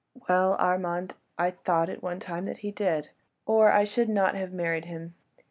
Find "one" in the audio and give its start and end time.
2.01-2.19